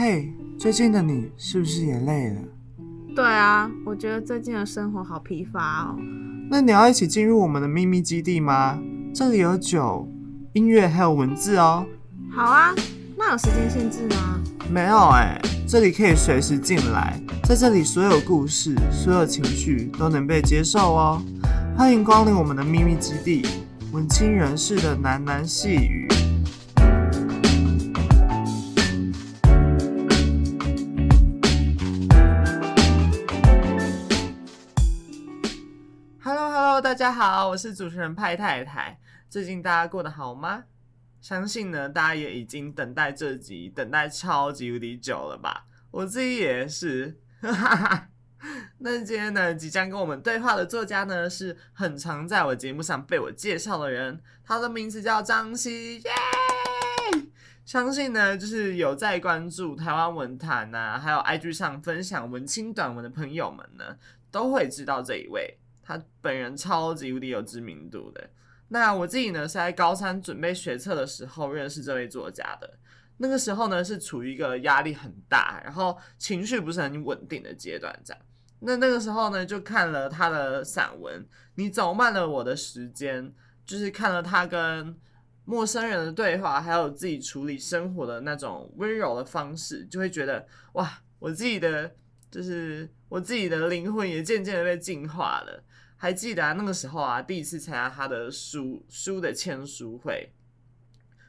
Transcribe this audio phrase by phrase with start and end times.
[0.00, 2.40] 嘿，最近的你是不是也累了？
[3.16, 5.98] 对啊，我觉得最近的生活好疲乏哦。
[6.48, 8.78] 那你要一起进入我们的秘密基地吗？
[9.12, 10.08] 这里有酒、
[10.52, 11.84] 音乐还有文字哦。
[12.30, 12.72] 好啊，
[13.16, 14.40] 那有时间限制吗？
[14.70, 21.20] 没有哎，这里可以随时进来，在这里所有故事、所有情绪都能被接受哦。
[21.76, 23.44] 欢迎光临我们的秘密基地，
[23.90, 26.06] 文青人士的喃喃细语。
[37.08, 39.00] 大家好，我是主持人派太太。
[39.30, 40.64] 最近大家过得好吗？
[41.22, 45.64] 相信呢，大家也已经等待这集，等待超级无敌久了吧？
[45.90, 47.18] 我自己也是。
[48.80, 56.10] 那今天呢，即将跟我们对话的作家呢，是很常在我节目上被我介绍的人，他的名字叫张希，耶！
[57.64, 63.96] 相信呢，就是有在关注台湾文坛啊，还有 IG 上分享文青短文的朋友们呢，
[64.30, 65.58] 都会知道这一位。
[65.88, 68.28] 他本人超级无敌有知名度的。
[68.68, 72.78] 那我自己呢，是在高三准备学测的时候认识这位作家的。
[73.16, 78.22] 那个时候呢，是处于一个压力很大，然后情绪不是很稳定的阶段，这样。
[78.60, 81.22] 那那个时候呢，就看了他的散文
[81.54, 83.24] 《你走慢了我的时间》，
[83.64, 84.94] 就是看了他跟
[85.46, 91.90] 陌生人的对话，还有自己处理生活的那种温柔的方式，就会觉得哇，我自己的
[92.30, 95.64] 就是我自己的灵魂也渐渐的被净化了。
[96.00, 100.32] 还记得啊，那个时候啊，第一次参加他的书书的签书会，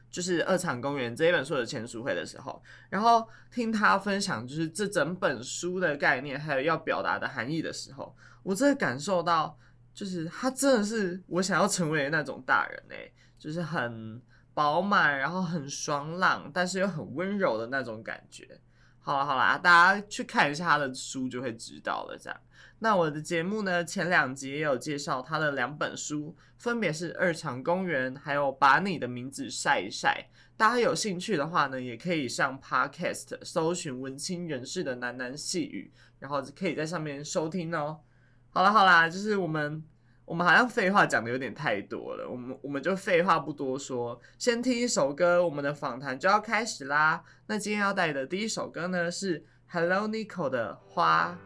[0.08, 9.58] 就是《二场公园》这一本书的签书会的时候，然后听他分享就是这整本书的概念，还有要表达的含义的时候，我真的感受到，
[9.92, 14.22] 就是他真的是我想要成为的那种大人欸，就是很
[14.54, 18.60] 饱满，然后很爽朗，但是又很温柔的那种感觉。
[19.10, 22.40] 好了好了，大家去看一下他的书就会知道了，这样。
[22.78, 30.28] 那我的节目呢，前两集也有介绍他的两本书，分别是《二场公园》还有《把你的名字晒一晒》。
[30.56, 37.98] 大家有兴趣的话呢，也可以上 Podcast 搜寻“文青人士的喃喃细语”，然后可以在上面收听哦。
[38.50, 39.82] 好啦好啦，就是我们
[40.30, 47.20] 我们好像废话讲的有点太多了，我们我们就废话不多说，先听一首歌，我们的访谈就要开始啦。
[47.48, 51.36] 那今天要带的第一首歌呢，是 Hello Nico 的《花》。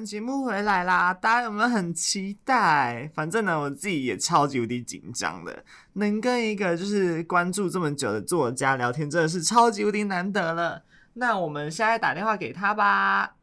[0.00, 3.10] 们节目回来啦，大家有没有很期待？
[3.14, 10.82] 反正呢，我自己也超级无敌紧张的，能跟一个就是关注这么久的作家聊天，真的是超级无敌难得了。
[11.12, 13.34] 那我们现在打电话给他吧。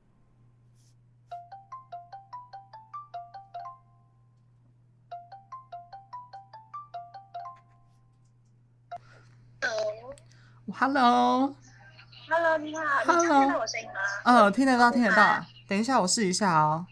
[10.74, 13.94] Hello，Hello，你好，你听得到我声音吗？
[14.26, 15.46] 嗯，听得到，听得到。
[15.68, 16.88] 等一下，我试一下哦。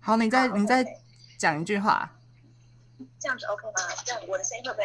[0.00, 0.84] 好，你再你再
[1.36, 2.10] 讲一句话。
[3.20, 3.72] 这样子 OK 吗？
[4.04, 4.84] 这样我的声音会不会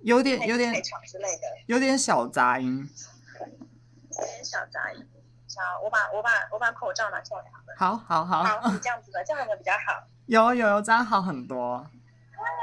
[0.00, 1.42] 有点有点之类的？
[1.66, 2.88] 有点小杂音。
[3.40, 5.06] 有点小杂音。
[5.56, 7.74] 好，我把我把我把口罩拿下来好了。
[7.76, 8.44] 好，好，好。
[8.44, 10.06] 好，是这样子的，这样有没有比较好？
[10.26, 11.76] 有有有，这样好很多。
[11.76, 11.90] 啊，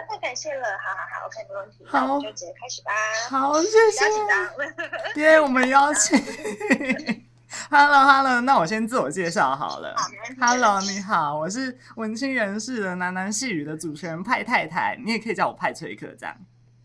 [0.08, 0.68] 太感谢了！
[0.78, 1.84] 好好好，OK，没问题。
[1.88, 2.92] 好，那我们就直接开始吧。
[3.30, 4.00] 好，谢谢。
[4.00, 5.14] 不要紧张。
[5.16, 6.18] 对，我们邀请。
[7.69, 9.95] Hello，Hello，那我先自我介绍好了。
[10.39, 16.36] Hello，你好，我是文青人士的喃喃细语的主持人派太太，你也可以叫我派崔克这样。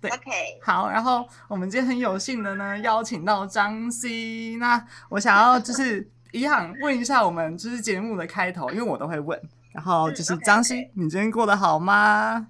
[0.00, 0.30] 对，OK。
[0.62, 4.56] 好，然后我们今天很有幸的呢，邀请到张 C。
[4.56, 9.40] 那我想要就是 一样问一下我们就是节目的开头，因为我都会问。
[9.72, 10.90] 然后就是张 okay.
[10.94, 12.48] 你今天过得好吗？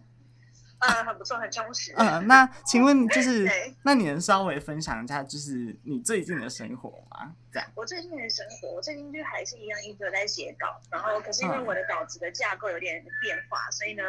[0.81, 1.93] 嗯，很不错，很充实。
[1.97, 3.49] 嗯，那请问就是，
[3.83, 7.33] 那你能稍微分享一下，就是你最近的生活吗？
[7.53, 7.69] 这样。
[7.75, 10.81] 我最近的生活，我最近就还是一样，一直在写稿。
[10.91, 14.03] 然后，可是因为我的稿子的架构有点变化，嗯、所以呢，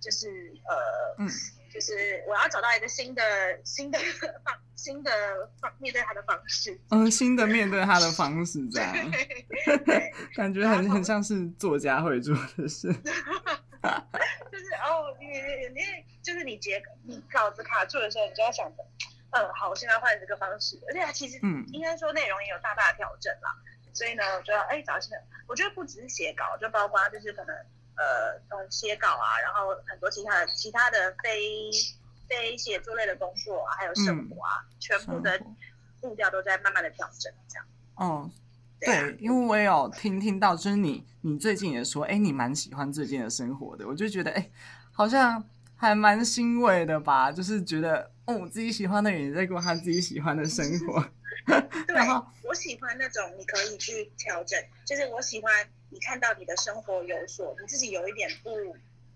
[0.00, 0.28] 就是
[0.68, 1.28] 呃，嗯，
[1.72, 3.22] 就是我要找到一个新的、
[3.64, 3.98] 新的
[4.44, 5.10] 方、新的
[5.60, 6.78] 方面对他的方式。
[6.90, 8.94] 嗯，新的面对他的方式，这样。
[10.36, 12.94] 感觉很很像是作家会做的事。
[14.50, 15.80] 就是哦，你你你
[16.22, 18.84] 就是你截你稿子卡住的时候，你就要想着，
[19.30, 23.54] 嗯，好，我现在换这个方式，而且它其实嗯，应该说内容也有大大的调整啦。
[23.92, 25.10] 所以呢，我觉得哎找些，
[25.46, 27.54] 我觉得不只是写稿，就包括就是可能
[27.96, 31.70] 呃呃写稿啊，然后很多其他的其他的非
[32.28, 35.40] 非写作类的工作啊，还有生活啊，嗯、全部的
[36.00, 37.66] 步调都在慢慢的调整，这样。
[37.96, 38.30] 哦。
[38.84, 44.50] 对，因为我也有听听到，就是你，你最近也说，哎，你蛮喜欢最近的生活的，我就觉得，哎，
[44.92, 45.42] 好像
[45.76, 51.04] 还蛮欣慰的吧，就是觉得，哦，我自己喜欢的人也在过他自己喜欢的生活。
[51.86, 55.52] 对，然后我喜欢那种你可以去调整，就是我喜欢
[55.90, 58.50] 你看到你的生活有所，你自己有一点不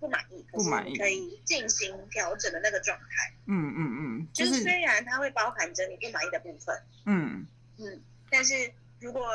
[0.01, 3.33] 不满意，不满意，可以进行调整的那个状态。
[3.47, 7.47] 嗯嗯嗯，就是虽然它会包含着你不满意的部分，嗯
[7.79, 8.55] 嗯，但是。
[9.01, 9.27] 如果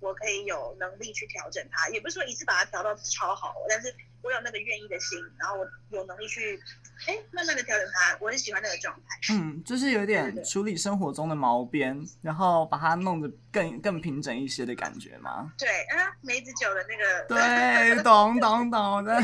[0.00, 6.58] 我可以有能力去调整它，也不是说一次把它调到超好，但是我有那个愿意的心，然后我有能力去，
[7.06, 9.34] 哎，慢慢的调整它，我很喜欢那个状态。
[9.34, 15.52] 嗯，就是有点处理生活中的毛边，然后把它弄得更更平整一些的感觉吗？
[15.56, 17.94] 对啊，梅子酒的那个。
[17.94, 19.20] 对， 懂懂懂的。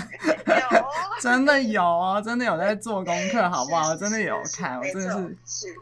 [0.46, 0.88] 有。
[1.20, 3.96] 真的有哦，真的有在做功课，好不好？
[3.96, 5.74] 真的有看，我真的是是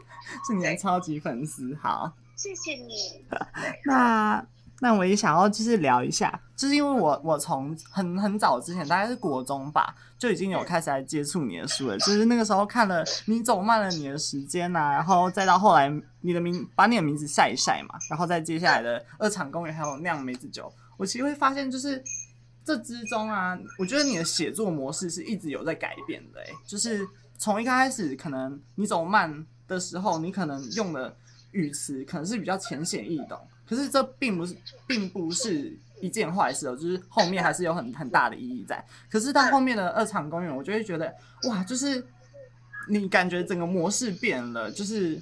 [0.47, 2.11] 是你的超级粉丝，好。
[2.37, 3.25] 谢谢你。
[3.85, 4.45] 那
[4.79, 11.97] 那我也想要就是聊一下，就是因为我我从很很早之前，大概是国中吧，就已经有开始来接触你的书了。
[11.97, 15.91] 就是那个时候看了《你走慢了你的时间》呐，然后再到后来
[16.21, 22.03] 你的名把你的名字晒一晒嘛，然后再接下来的《二厂公园》还有酿梅子酒，我其实会发现就是
[22.63, 27.07] 这之中啊，我觉得你的写作模式是一直有在改变的，哎，就是
[27.39, 31.15] 从一开始可能你走慢的时候，你可能用的
[31.51, 38.83] 语词可能是比较浅显易懂，可是这并不是，并不是一件坏事哦，就是后面还是有很很大的意义在。
[39.09, 41.13] 可是到后面的二场公演，我就会觉得
[41.43, 42.05] 哇，就是
[42.89, 45.21] 你感觉整个模式变了，就是。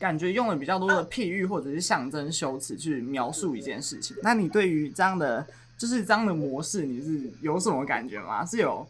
[0.00, 4.16] 感觉用了比较多的譬喻或者是象征修辞去描述一件事情。
[4.22, 8.42] 那你对于这样的就是这样的模式，你是有什么感觉吗？
[8.42, 8.88] 是有，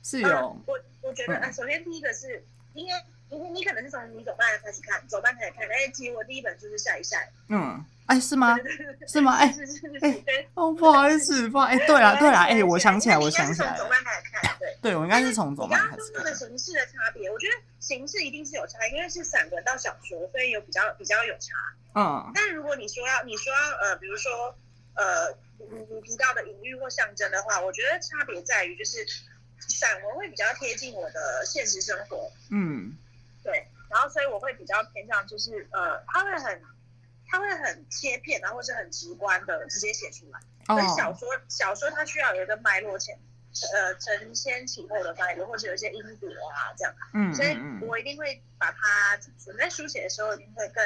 [0.00, 0.28] 是有。
[0.28, 2.44] 呃、我我觉得，嗯、首先第一个是，
[2.74, 5.64] 应该你你可能是从你走班开始看，走班开始看。
[5.68, 7.30] 哎，其实我第一本就是晒一晒。
[7.48, 7.84] 嗯。
[8.06, 8.56] 哎，是吗？
[9.06, 9.36] 是吗？
[9.36, 9.54] 哎，
[10.00, 16.10] 哎，哦，不好意思，不好，哎，对了，对了，哎，我想起来，我想起来走半开始看，对，对我应该是从走班开始。
[16.14, 21.52] 刚刚说的形式的差别，我觉得形式一定是有差，因为是散文到小说，所以有比较比较有差。
[21.94, 22.32] 嗯。
[22.34, 24.56] 但如果你说要，你说要，呃，比如说，
[24.94, 25.30] 呃，
[25.70, 29.04] 你你提到的隐喻或象征的话，我觉得差别在于，就是
[29.58, 32.32] 散文会比较贴近我的现实生活。
[32.50, 32.96] 嗯。
[33.42, 36.62] 对，然后所以我会比较偏向，就是呃，他会很。
[37.30, 40.40] 他会很切片，然后是很直观的直接写出来。
[40.64, 43.14] 所以小说，小说它需要有一个脉络前，
[43.74, 46.94] 呃，承先启后的脉络，或者有一些因果啊这样。
[47.12, 47.54] 嗯，所以
[47.86, 48.78] 我一定会把它，
[49.46, 50.82] 我在书写的时候一定会更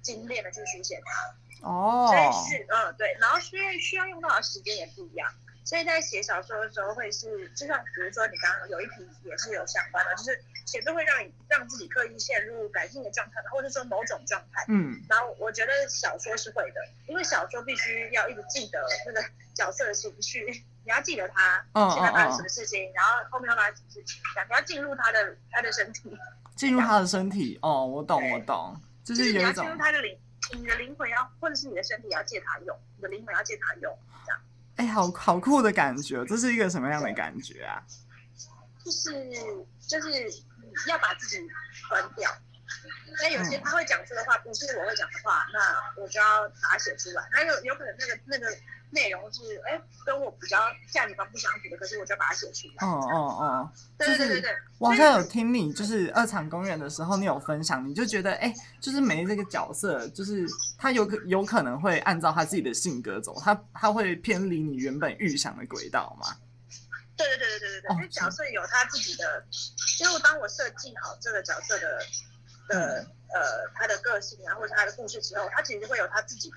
[0.00, 1.68] 精炼的去书写它。
[1.68, 5.28] 哦，所以是，嗯，对，然后需要需要用到的时间也不一样。
[5.64, 14.64] 所以在写小说的时候，会是就像比如说你刚刚有一题也是有相关的，就是写作会让你让自己刻意陷入感性的状态，或者说某种状态。
[14.68, 15.02] 嗯。
[15.08, 20.44] 然后我觉得小说是会的，因为小说必须要一直记得那个角色的情绪，
[20.84, 26.14] 你要记得他现在发生什么事情，然后后面要发生什么事情，你要进入他的他的身体，
[26.56, 27.58] 进入他的身体。
[27.62, 29.54] 哦，我懂，我懂，就是有一种。
[29.54, 30.18] 就是你要进入他的灵，
[30.52, 34.40] 你的灵魂要，或者是你的身体要借他用，你的灵魂要借他用，这样。
[34.76, 37.82] 哎、好好酷的感觉，这是一个什么样的感觉啊？
[38.84, 39.12] 就是
[39.86, 40.10] 就是
[40.88, 41.38] 要把自己
[41.88, 42.30] 关掉，
[43.22, 47.28] 那有些他会讲出的话不是我会讲的话，那我就要把它写出来。
[47.32, 48.46] 那有有可能那个那个。
[48.90, 50.56] 内容是哎，跟我比较
[50.92, 52.86] 价值观不相符的，可是我就把它写出来。
[52.86, 54.50] 哦哦哦，对对对对。
[54.78, 60.46] 我好像有听你就是二场公演的时候，你有分享，你就觉得哎，就是没这个角色，就是
[60.78, 66.36] 他有可有可能会按照他自己的性格走，他他会偏离你原本预想的轨道吗？
[67.16, 69.44] 对对对对对对对，因为角色有他自己的，
[69.98, 71.98] 因为当我设计好这个角色的
[72.68, 76.56] 的、嗯、呃他的个性啊，或者他的故事之后，他其实会有他自己的。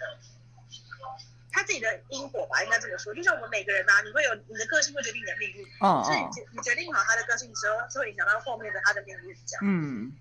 [1.50, 3.12] 他自己的因果吧，应该这么说。
[3.16, 5.66] 就像我们每个人呐、啊，你会有你的个性会决定你的命运。
[5.80, 9.36] 哦，所以你你决定好他的个性之后，就会影响到后面的他的命运。
[9.44, 9.62] 这样。
[9.66, 10.14] 嗯。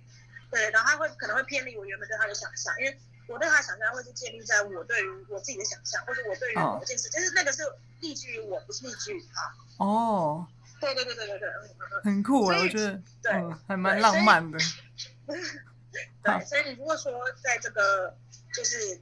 [0.51, 7.63] 对，然后他会可能会偏离我原本对他的想象，因为我对他的想象会是建立在我对于我自己的想象，或者我对于某件事，就、哦、是那个是
[8.01, 9.85] 立基于我，不是立基于他。
[9.85, 10.47] 哦。
[10.81, 11.51] 对对对对对对。
[12.03, 12.99] 很酷啊，我觉得。
[13.23, 13.33] 对。
[13.69, 14.59] 还蛮浪漫的。
[16.23, 17.13] 对，所以你如果说
[17.43, 18.17] 在这个
[18.55, 19.01] 就是。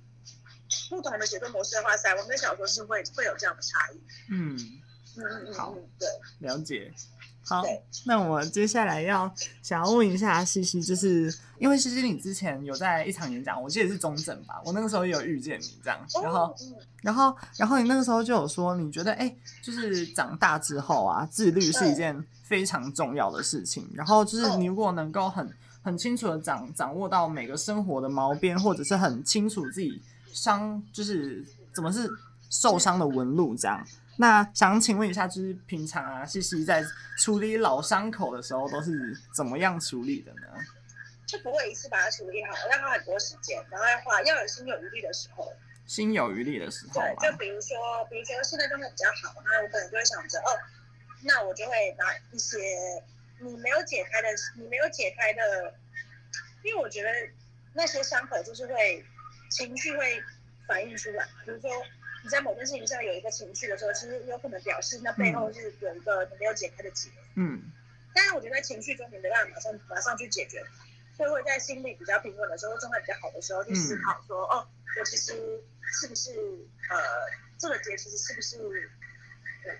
[0.90, 4.00] 不同的写作模式的话，散文跟小说是会会有这样的差异。
[4.28, 4.56] 嗯
[5.16, 6.08] 嗯嗯，好，对，
[6.40, 6.92] 了解。
[7.44, 7.62] 好，
[8.06, 9.32] 那我接下来要
[9.62, 16.56] 想要问一下西西，就是因为西西你之前有在一场演讲，我记得是中正吧，我那个时候也有遇见你这样，然后、哦、
[17.02, 25.48] 然后然后你那个时候就有说，你觉得哎、欸，就是长大之后啊，自律是一件非常重要的事情，然后就是你如果能够很
[25.84, 30.02] 很清楚的掌掌握到每个生活的毛边，或者是很清楚自己。
[30.32, 32.10] 伤就是怎么是
[32.50, 33.86] 受伤的纹路这样？
[34.16, 36.84] 那想请问一下，就是平常啊，西西在
[37.18, 40.48] 处理老伤口的时候都是怎么样处理的呢？
[41.24, 45.52] 就不会一次把它处理好，要花很多时间，然后要花要有心有余力的时候。
[45.86, 46.94] 心有余力的时候。
[46.94, 47.76] 对，就比如说，
[48.10, 50.50] 比如说现在状态比较好，那我可能就会想着，哦，
[51.22, 52.58] 那我就会拿一些
[53.44, 55.78] 你没有解开的，你没有解开的，
[56.62, 57.10] 因为我觉得
[57.74, 59.04] 那些伤口就是会。
[59.50, 60.20] 情绪会
[60.66, 61.70] 反映出来，比如说
[62.24, 67.08] 你在某件事情上有一个情绪的时候，其实有可能表示那背后是有一个你没有解开的结。
[67.36, 67.62] 嗯。
[68.12, 70.60] 但是我觉得在情绪中你没办法马上马上去解决，
[71.16, 75.32] 所以会在心里比较平稳的时候，状态比较好的时候去思考说，嗯、哦，我其实
[76.00, 76.32] 是不是
[76.90, 76.98] 呃
[77.56, 78.56] 这个结其实是不是，
[79.66, 79.78] 嗯，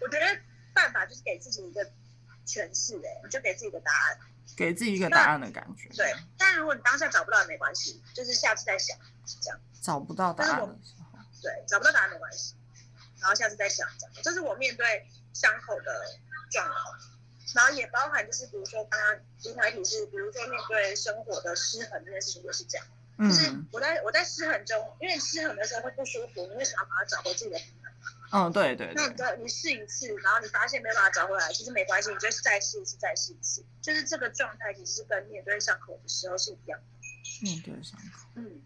[0.00, 0.40] 我觉得
[0.72, 1.90] 办法就是给自己一个
[2.48, 4.18] 诠释，哎，你就给自己一个答案。
[4.56, 5.88] 给自己一个答案的感觉。
[5.90, 9.60] 对，但如果你当下找不到也没关系，就是下次再想，是这样。
[9.82, 11.06] 找不到答案的时候。
[11.40, 12.56] 对，找不到答案没关系，
[13.20, 14.14] 然后下次再想，这样。
[14.24, 16.18] 这是我面对伤口的
[16.50, 16.98] 状况，
[17.54, 22.86] 然后也包含就是比如说刚刚平台体是，比如说面对生活的失衡这件事情也是这样。
[23.18, 23.30] 嗯。
[23.30, 27.60] 就是我在我在失衡中，因为失衡的时候会不舒服，你会想要把它找回自己的。
[28.30, 29.14] 嗯，对对，对。
[29.16, 37.42] 那你你试一次，然后你发现没办法找回来，其实没关系，你就再试一次，再试一次，就是这个状态其实是跟面对伤口的时候是一样的。
[37.42, 38.28] 面对伤口。
[38.36, 38.60] 嗯，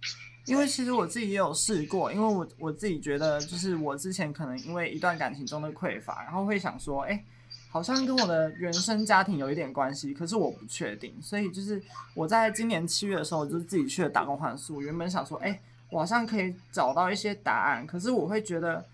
[0.47, 7.25] 因为其实我自己也有试过，因为我我自己觉得，就是我之前可能因为一段感情中的匮乏，然后会想说，哎。
[7.71, 11.83] 好像跟我的原生家庭有一点关系，可是我不确定，所以就是
[12.15, 14.83] 我在今年七月的时候，就是自己去了打工换宿。
[14.83, 15.59] 原本想说，哎、
[15.93, 18.85] 欸，我好像可以找到一些答案，可是我会觉得，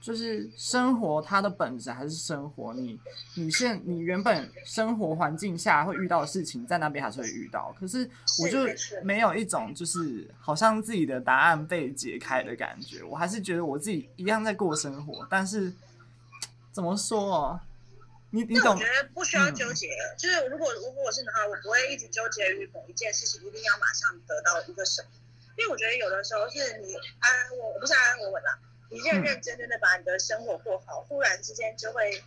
[0.00, 2.98] 就是生活它的本质还是生活，你
[3.34, 8.08] 你现你原本生活环境下会遇到的事情，在那边还是会遇到，可是
[8.42, 8.66] 我就
[9.02, 15.72] 没有一种就是好像自己的答案被解开的感觉，我还是觉得我自己一样在过生活，但是
[16.70, 17.60] 怎么说？
[18.30, 18.40] 那
[18.72, 25.08] 我觉得不需要纠结，嗯、就是如果如果我是的话，我不会一直纠结于某一件事情，一定要马上得到一个什么。
[25.56, 28.58] 因为我觉得有的时候是你安安稳，我不是安安稳稳啦，
[28.90, 32.22] 你认认真真的把你的生活过好，忽然之间就会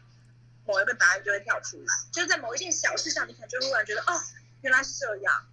[0.65, 4.21] 某一个答案就会跳出来，就是在某一件小事上，你可能就忽然觉得哦，
[4.61, 5.45] 原来是这样。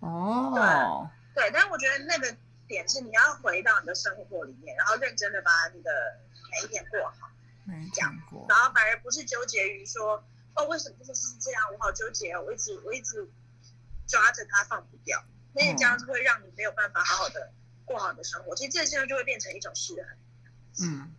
[0.00, 5.90] 哦，对对，但是我觉得那个点是你要回到你的生活里面，然后认真的把你的
[6.50, 7.28] 每一天过好。
[7.64, 11.62] 没讲过，然后反而不是纠结于说，哦，为什么这件事是这样？
[11.72, 13.28] 我好纠结哦，我一直我一直
[14.06, 15.22] 抓着它放不掉，
[15.54, 17.52] 那这样子会让你没有办法好好的
[17.84, 18.54] 过好的生活。
[18.54, 20.04] 其实这现在就会变成一种失衡。
[20.82, 21.12] 嗯，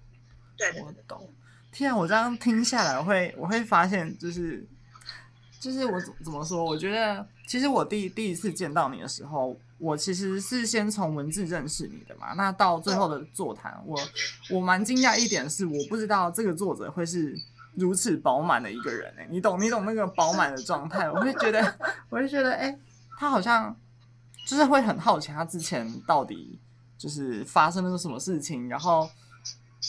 [0.57, 1.33] 对，对，对，我懂。
[1.71, 4.65] 天啊，我这样听下来，我会我会发现，就是
[5.59, 6.63] 就是我怎怎么说？
[6.63, 9.59] 我觉得其实我第第一次见到你的时候。
[9.79, 13.97] 我其实是先从文字认识你的嘛，那到最后的座谈，我
[14.49, 17.33] 我蛮惊讶一点是，我不知道这个作者会是
[17.75, 21.61] 如此饱满的一个人哎，你懂你懂那个饱满的状态，我会觉得
[22.09, 22.77] 我会觉得哎，
[23.17, 23.73] 他好像
[24.49, 26.57] 就是会很好奇他之前到底
[26.97, 29.07] 就是发生了个什么事情，然后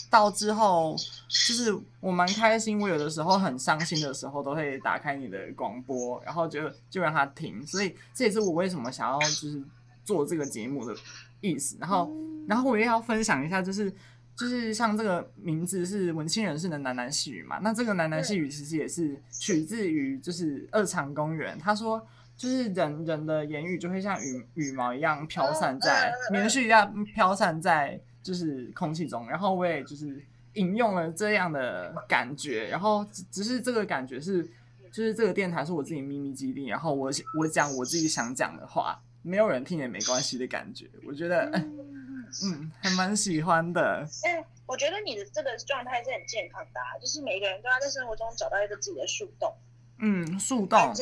[0.09, 0.95] 到之后
[1.27, 9.63] 就是我蛮开心，我有的时候很伤心的时候都会打开你的广播，然后就就让他听，所以这也是我为什么想要就是。
[10.03, 10.95] 做这个节目的
[11.41, 12.11] 意思，然后，
[12.47, 13.89] 然后我也要分享一下，就是，
[14.35, 22.03] 就是像这个名字是文青人士的喃喃细语嘛，那这个喃喃细语其实也是取自于就是二场公园，他说
[22.41, 30.19] 就是人人的言语就会像羽羽毛一样飘散在棉絮一样飘散在就是空气中，然后我也就是
[30.53, 34.43] 引用了这样的感觉，然后只只是这个感觉是
[34.91, 38.99] 就是这个电台是我自己秘密基地，然后我我讲我自己想讲的话。
[39.23, 44.03] 没有人听也没关系的感觉，我觉得，嗯， 嗯，还蛮喜欢的。
[44.25, 49.53] 嗯，我觉得你的这个状态是很健康的啊，就是每个人都要在生活中找到一个自己的树洞。
[50.01, 50.93] 嗯，树洞。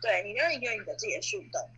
[0.00, 1.68] 对，你要一个你的自己的树洞，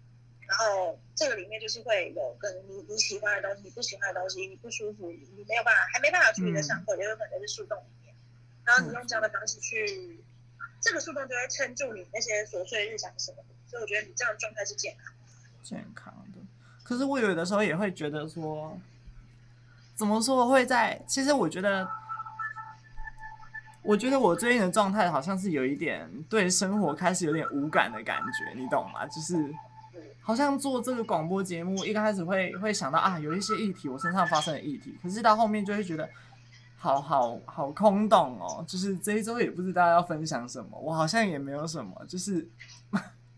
[0.46, 8.14] 然后这个里面就是会有跟你你喜欢的东西，你不喜欢的东西，你不舒服，你没有办法，还没办法处理的伤口，也有可能是树洞里面。
[8.64, 10.24] 然后你用这样的方式去，
[10.80, 13.44] 这个树洞就会撑住你那些琐碎日常什么的。
[13.68, 15.12] 所以我觉得你这样的状态是健康。
[15.62, 16.40] 健康的，
[16.82, 18.78] 可是我有的时候也会觉得说，
[19.94, 21.00] 怎么说会在？
[21.06, 21.88] 其实我觉得，
[23.84, 29.06] 我觉得我最近的状态好像是有一点对生活开始有点无感的感觉，你懂吗？
[29.06, 29.54] 就是
[30.20, 36.08] 好像做这个广播节目，一开始会会想到啊，有一些议题我身上发生的议题，可是到后面就会觉得
[36.76, 42.48] 好好好空洞哦，就是这一周也不知道要分享什么，我好像也没有什么，就是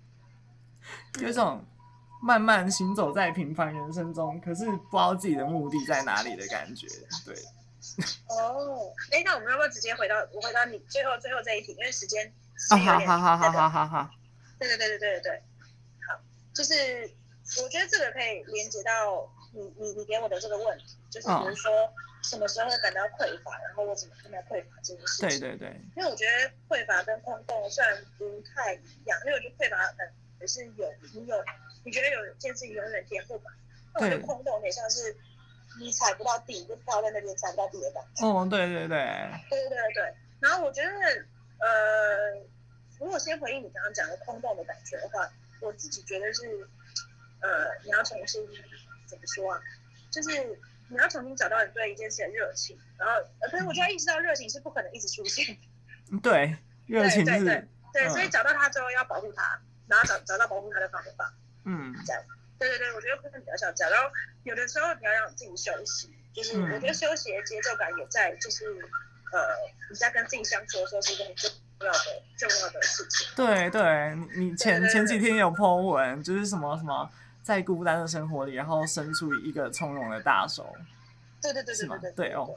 [1.20, 1.62] 有一种。
[2.22, 6.88] 慢慢行走在平凡人生中，可是不知道自己的目的在哪里的感觉。
[7.24, 7.37] 对。
[8.29, 11.72] 哦，哎，那我们要不要直接回到我回到你最后最后这一题？
[11.72, 12.27] 因为时间
[12.70, 14.11] 哦，好好好好好好好。
[14.59, 15.42] 对对对对对对对。
[16.09, 16.20] 好，
[16.55, 17.11] 就是
[17.62, 25.29] 我觉得这个可以连接到你你你给我的这个问题，就是比如说什么时候会感到匮乏，然后我怎么看待匮乏这件事情。
[25.29, 25.81] 对对对。
[25.96, 31.37] 因为我觉得匮乏跟空洞虽然不太一样，因为我觉得匮乏很也是有你有。
[31.85, 33.55] 你觉得有件事情永远填不满，
[33.94, 35.16] 那我觉得空洞有点像是
[35.78, 38.26] 你踩不到地，就飘在那边踩不到地的感觉。
[38.26, 40.14] 哦，对对对，对对对对。
[40.40, 40.90] 然后我觉得，
[41.58, 42.34] 呃，
[42.98, 45.28] 如果先回应你刚刚讲的空洞的感觉的话，
[45.60, 46.68] 我自己觉得是，
[47.40, 48.46] 呃，你要重新
[49.06, 49.60] 怎么说啊？
[50.10, 50.30] 就是
[50.88, 55.44] 你要重新找到你对一件事的热情，然后，呃，可是我就要意识到热情是不可能一直出现
[56.10, 56.18] 的。
[56.20, 57.24] 对，热情是。
[57.24, 61.34] 对对对，对，所以找到它之后要保护它，然后找找到保护它的方法。
[61.64, 62.22] 嗯，这样，
[62.59, 63.92] 对对对，我觉得会比较像这样。
[63.92, 64.11] 然后
[64.45, 68.64] 有的时候你要让自己休息，就是我觉得休息的节奏感也在，就是
[69.33, 69.57] 呃，
[69.90, 73.29] 你在跟自己相处的时候是一个很重要的重要的事情。
[73.37, 77.11] 对对，你前前几天有 po 文，就是什么什么
[77.42, 80.75] 在孤单的生活里，然后伸出一个从容的大手。
[81.42, 82.49] 对对对对对对，对哦。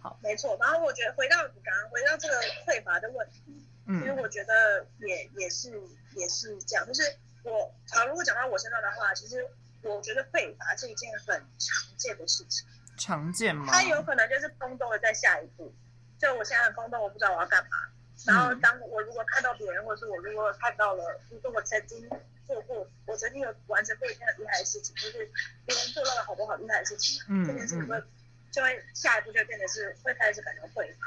[0.00, 0.56] 好，没错。
[0.60, 3.42] 然后我觉得回到你刚刚回到这个匮乏的问题，
[3.86, 5.72] 嗯，其实我觉得也也是
[6.14, 7.02] 也是这样，就是
[7.48, 9.46] 我好，如果讲到我身上的话，其实
[9.82, 12.66] 我觉得匮乏是一件很常见的事情。
[12.96, 13.72] 常见吗？
[13.72, 15.72] 它有可能就是空洞的在下一步，
[16.18, 17.88] 就我现在很空洞，我不知道我要干嘛。
[18.26, 22.08] 然后当我如果看到别人，或者是我如果看到了，如果我曾经
[22.44, 25.30] 做过，我曾经有完成过一件很厉害的事情，就是
[25.64, 28.02] 别人做到了好多好厉害的事情，嗯，这件事情会
[28.50, 31.06] 就会下一步就变得是会开始感到匮乏。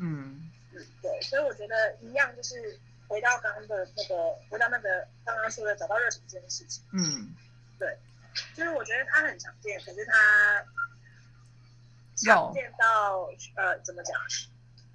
[0.00, 2.76] 嗯嗯，对，所以我觉得一样就是
[3.12, 6.82] 回到刚刚的那个，回到那个刚刚说的找到热情这件事情。
[6.94, 7.36] 嗯，
[7.78, 7.98] 对，
[8.54, 10.64] 就是我觉得它很常见，可是它
[12.16, 14.18] 常见到呃怎么讲？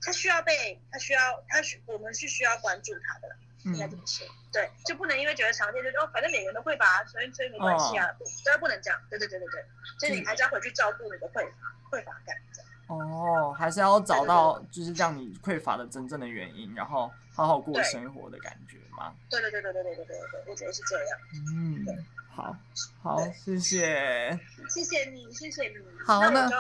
[0.01, 4.25] 他需要被，他需要，他需，我们是需要关注他的，应该怎么说？
[4.51, 8.07] 对，就不能因为觉得常见就说，哦，反正每个人都会吧，所以所以没关系啊，
[8.45, 9.65] 当然不能这样，对对对对对，
[9.99, 12.71] 所以你还是要回去照顾你的匮乏，匮乏感这样。
[12.87, 19.13] 哦，还是要找到就是让你匮乏的真正的原因，然后好好过生活的感觉吗？
[19.29, 21.19] 对对对对对对对对对，我觉得是这样。
[21.53, 21.85] 嗯，
[22.33, 22.55] 好，
[23.01, 25.75] 好，谢谢，谢谢你，谢谢你。
[26.05, 26.55] 好，那我就，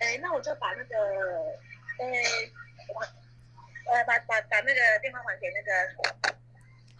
[0.00, 0.96] 哎，那我就把那个。
[1.98, 2.06] 呃，
[2.94, 3.00] 我
[3.92, 5.70] 呃把把把那个电话还给那个。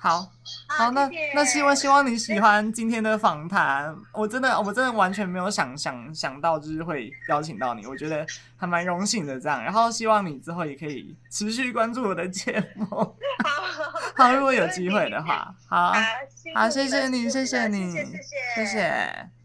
[0.02, 0.28] 好，
[0.66, 3.94] 好，那那希望希望你喜欢今天的访谈。
[4.12, 9.62] 我真的我真的完全没有想想想到就是会邀请到你，我觉得还蛮荣幸的这样。
[9.62, 12.84] 然后希望你之后也可以持续关注我的节目。
[12.84, 13.14] 好，
[14.24, 15.92] 好，如果有机会的话，好，
[16.56, 17.92] 好，谢谢你，谢谢你，
[18.56, 19.41] 谢谢。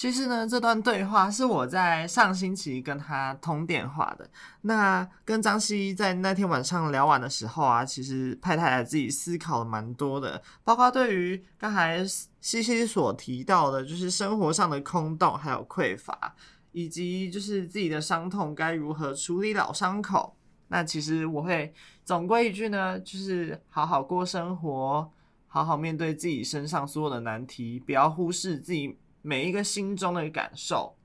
[0.00, 4.26] 其实呢，这段对话是我在上星期跟他通电话的。
[4.62, 12.02] 那跟张西在那天晚上聊完的时候啊，其实派太太自己思考了蛮多的，包括对于刚才
[12.40, 16.34] 西西所提到的，就是生活上的空洞，还有匮乏，
[16.72, 20.34] 以及就是自己的伤痛该如何处理老伤口。
[20.68, 21.74] 那其实我会
[22.06, 25.12] 总归一句呢，就是好好过生活，
[25.46, 28.96] 好好面对自己身上所有的难题，不要忽视自己。
[29.22, 30.96] 每一个心中的感受，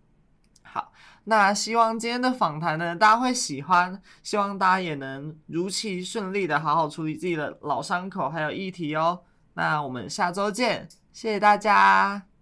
[0.62, 0.92] 好，
[1.26, 9.22] 那希望今天的访谈呢，大家会喜欢，希望大家也能如期顺利的好好处理自己的老伤口还有议题哦。
[9.54, 12.35] 那我们下周见，谢谢大家。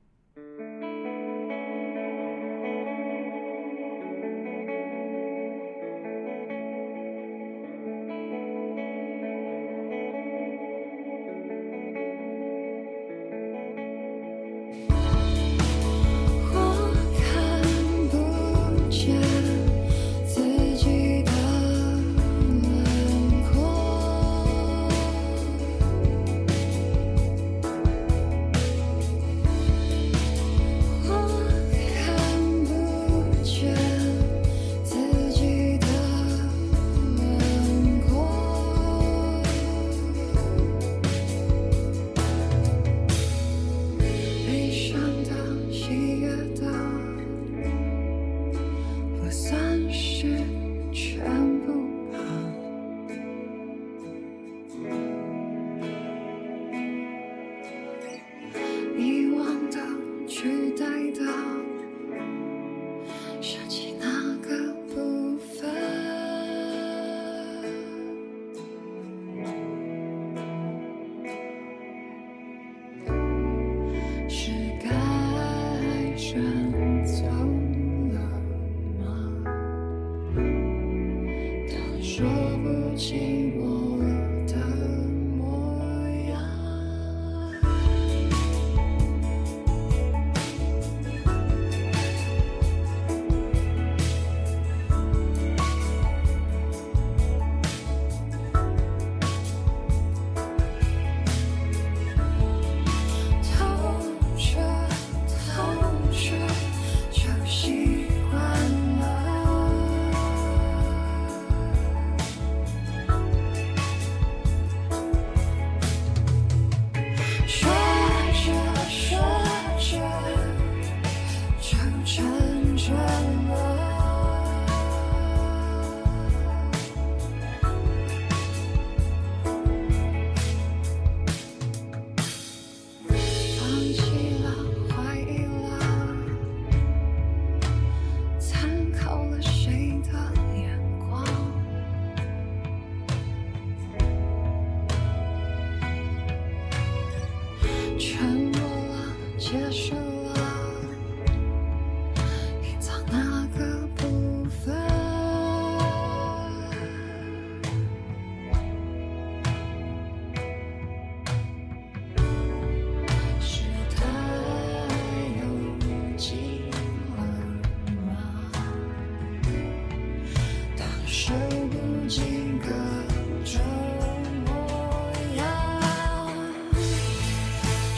[122.23, 123.32] 看着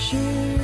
[0.06, 0.55] 是